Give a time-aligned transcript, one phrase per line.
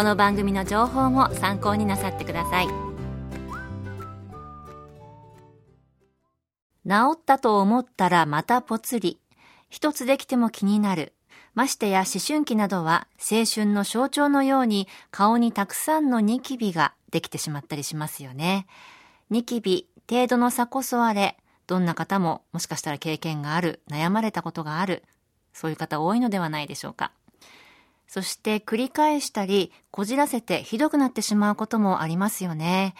[0.00, 2.72] この番組の情報も参考になさってください治
[7.12, 9.20] ったと思ったらまたぽつり
[9.68, 11.12] 一つできても気になる
[11.52, 18.66] ましてや思春期などは青春の象徴のように顔にたくさんのニキビができてしまったりしますよね。
[19.28, 25.04] ニキビ、程度の差こそあれ、どんな方ももしかしたら経験がある、悩まれたことがある、
[25.52, 27.12] そういう方多いのではないでしょうか。
[28.10, 32.96] そして繰り返したり、こじらせてひどくなってしまうこともありますよね。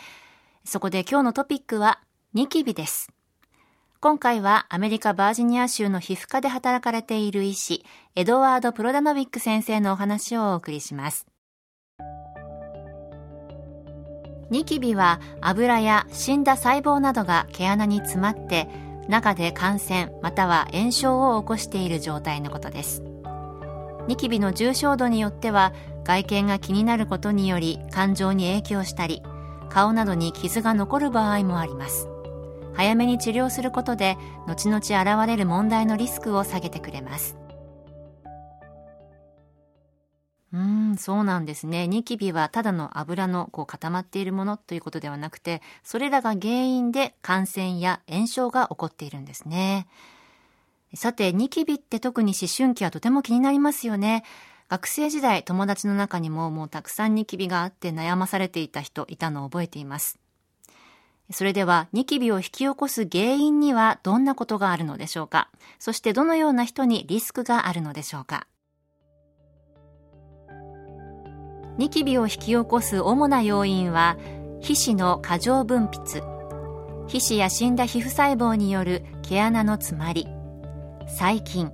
[0.64, 1.98] そこで今日のトピックは、
[2.33, 3.11] ニキビです。
[3.98, 11.27] 今回はアメリカバージニア州の皮膚科で働かれている医師、エドワード・プロダノビック先生のお話をお送りします。
[14.48, 18.69] ニキビは油や死んだ細胞などが毛穴に詰まって
[19.08, 23.03] 中で感染または炎症を起こしている状態のことです
[24.06, 25.72] ニキビの重症度によっては
[26.04, 29.22] 外見が気になることにより感情に影響したり
[29.68, 32.08] 顔などに傷が残る場合もあります
[32.75, 34.16] 早めに治療することで
[34.47, 37.36] 後々現れる問題のリスクを下げてくれます
[40.52, 41.86] うん、そうなんですね。
[41.86, 49.86] ニキビはただの油のこう固まっているものということではなくて、それらが原因で感染や炎症が起こっているんですね。
[50.94, 54.24] さて、ニキビって特に思春期はとても気になりますよね。
[54.68, 60.18] 学生時代、友達の中にももうたくさんニキビがあって悩まされていた人いたのを覚えています。
[61.32, 65.48] それでは、ニキビを引き起こす原因にはどんなことがあるのでしょうか？
[65.78, 68.48] そしてどのような人にリスクがあるのでしょうか？
[71.78, 74.18] ニキビを引き起こす主な要因は
[74.60, 76.20] 皮脂の過剰分泌
[77.06, 80.26] 皮脂や死んだ皮膚細胞による毛穴の詰まり
[81.16, 81.72] 細菌。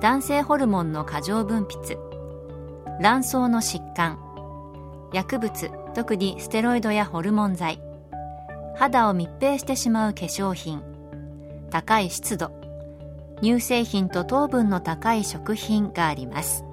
[0.00, 1.98] 男性ホルモンの過剰分泌。
[3.00, 4.18] 卵巣の疾患。
[5.12, 7.80] 薬物特にステロイドやホルモン剤。
[8.76, 10.82] 肌を密閉してしまう化粧品。
[11.70, 12.52] 高い湿度。
[13.42, 16.64] 乳製品と糖分の高い食品があります。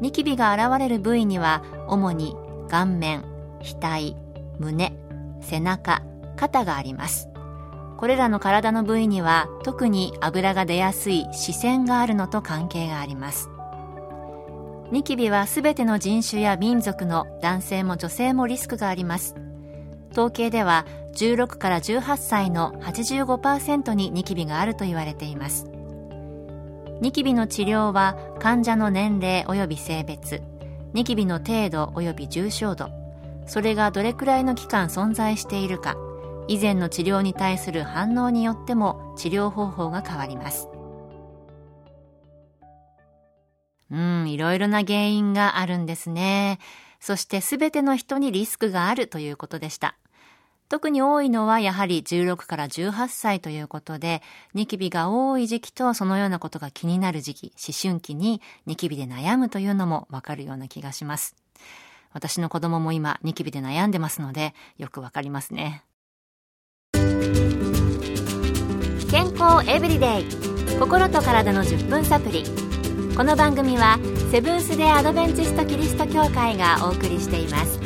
[0.00, 2.36] ニキビが現れる部位には主に
[2.68, 3.24] 顔面、
[3.62, 4.14] 額、
[4.58, 4.92] 胸、
[5.40, 6.02] 背中、
[6.36, 7.28] 肩があります。
[7.96, 13.48] これらの体の部位には特に油が出やすい視線があるのと関係があります。
[14.90, 19.34] ニキビは全ての人種や民族の男性も女性もリスクがあります。
[20.12, 25.66] 統計では16から18歳の85%にニキビがあると言われています。
[27.00, 30.42] ニキビの治療は患者の年齢及び性別
[30.92, 32.88] ニキビの程度及び重症度
[33.46, 35.96] それがどれくらいの期間存在しているか
[36.48, 40.68] 以前の治療に対する反応によっても治療方法が変わります
[43.90, 46.58] うんいろいろな原因があるんですね
[47.00, 49.96] そして全ての人にリスクがあるということでした
[50.68, 54.22] 特に多いのはやはり16から18歳ということで、
[54.54, 61.36] ニキビが多い時期とそのようなことが気になる時期、思春期にニキビで悩むというのもわかるような気がします。
[62.12, 65.84] 私の子供も今ニキビで悩んでますので、よくわかりますね。
[69.10, 72.44] 健康エブリデイ心と体の10分サプリ
[73.16, 73.98] この番組は
[74.30, 77.84] セブンス・デ・アドベンチスト・キリスト教会がお送りしています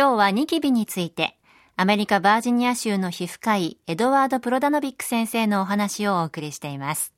[0.00, 1.36] 今日はニキビについて、
[1.76, 7.12] アメリカバージニア州の皮膚科医、エドワード・プロダノビック先生のお話をお送りしています。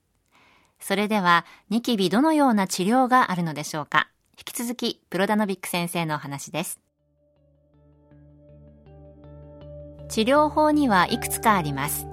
[0.80, 6.81] それでは、ニキビどのような治療があるのでしょうか引き続き、プロダノビック先生のお話です。
[10.12, 12.06] 治療法にはいくつかあります。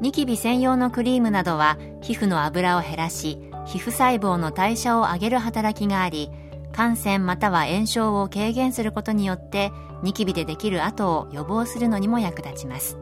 [0.00, 6.30] ニキビ専用のクリームなどは皮膚の油を減らし、皮膚細胞の代謝を上げる働きがあり、
[6.72, 9.72] 感染または炎症を軽減することによって
[10.02, 12.96] ニキビでできる跡を予防するのにも役立ちます。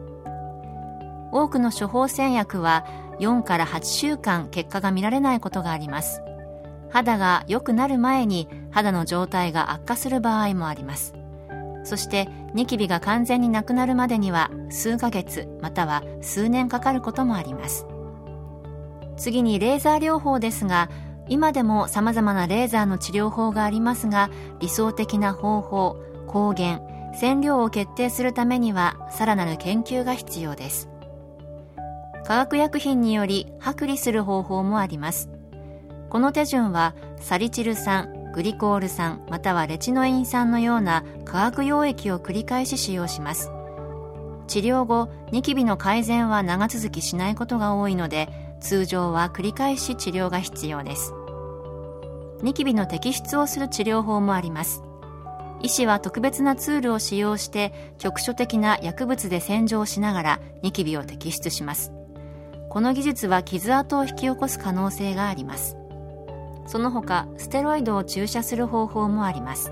[1.31, 2.85] 多くの処方箋薬は
[3.21, 6.21] 4から8週間結果が見られないことがあります。
[6.89, 11.13] 肌が良くなる前に肌の状態が悪化する場合もあります。
[11.87, 17.87] そしてニキビが完全になくなるまでには数ヶ月または数年かかることもあります。
[19.15, 20.89] 次にレーザー療法ですが
[21.29, 24.29] 今でも様々なレーザーの治療法がありますが
[24.59, 25.97] 理想的な方法
[26.27, 26.81] 抗原
[27.19, 30.89] 染料を決定するためにはさらなる研究が必要です。
[32.25, 35.29] 化学薬品により剥離する方法もあります。
[36.09, 43.49] この手順はサリチル酸グリコール酸またはレチノイン酸のような化学溶液を繰り返し使用します。
[44.45, 48.29] 治療後ニキビの改善は長続きしないことが多いので
[48.59, 51.15] 通常は繰り返し治療が必要です。
[52.43, 54.83] ニキビの摘出をする治療法もあります。
[55.63, 61.91] 医師は特別なツールを使用して局所的な薬物で洗浄しながらニキビを摘出します。
[62.69, 65.75] この技術は傷跡を引き起こす可能性があります。
[66.67, 69.71] その他ステロイドを注射する方法もあります。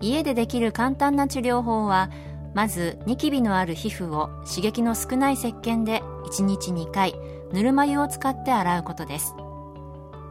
[0.00, 2.10] 家でできる簡単な治療法は
[2.54, 7.14] まずニキビのある皮膚を刺激の少ない石鹸で1日2回
[7.52, 9.34] ぬるま湯を使って洗うことです。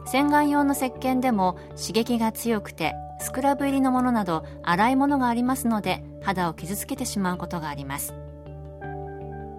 [0.04, 8.14] 洗顔用の石鹸でも刺激が強くてスクラブ入りのものなど洗い物がありますので肌を傷つけてしまうことがあります。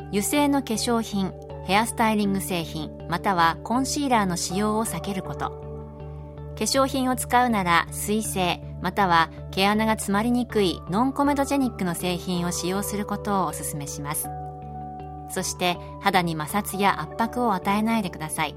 [0.09, 1.33] 油性の化粧品
[1.65, 5.61] ヘアスタイリング製品またはコンシーラーの使用を避けること。
[6.55, 14.27] 化粧品を使うなら水性または毛穴が詰まりにくいノンコメドジェニックの製品を使用することをお勧めします。
[15.29, 18.55] そして肌に摩擦や圧迫を与えないでください。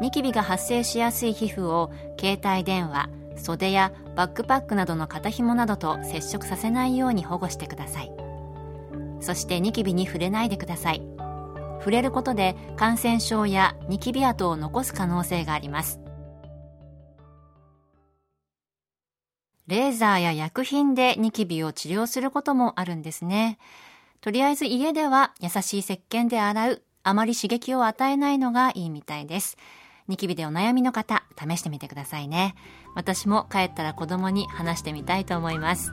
[0.00, 8.12] ニキビが発生しやすい皮膚を携帯電話袖やバックパックなどの肩紐などと接触させないように保護してください。
[9.20, 11.15] そしてニキビに触れないでください。
[11.78, 16.00] 触れることで感染症やニキビ跡を残す可能性があります。
[19.66, 23.58] レーザーや薬品でニキビを治療することもあるんですね。
[24.20, 29.56] とりあえず家では優しい石鹸で洗うあまり刺激を与えないのがいいみたいです。
[30.08, 32.54] ニキビでお悩みの方試してみてくださいね。
[32.94, 35.92] 私も帰ったら子供に話してみたいと思います。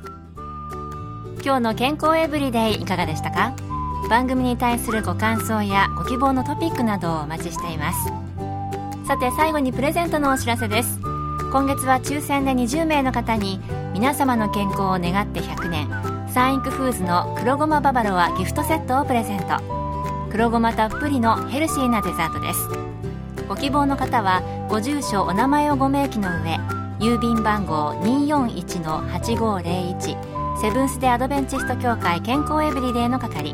[1.44, 3.73] 今日の健康エブリデイいかがでしたか？
[4.10, 8.00] 番組に対するご感想やご希望のトピックなどをお待ちしています。
[9.08, 11.00] さて最後にプレゼントのお知らせです。
[11.52, 13.60] 今月は抽選で20名の方に
[13.94, 15.88] 皆様の健康を願って100年
[16.30, 19.62] サンインクフーズの黒ごまババロアギフトセットをプレゼント。
[20.32, 22.68] 黒ごまたっぷりのヘルシーなデザートです。
[23.48, 26.58] ご希望の方はご住所お名前をご明記の上
[27.00, 33.54] 郵便番号241-8501セブンス・デ・アドベンチスト協会健康エブリデイの係。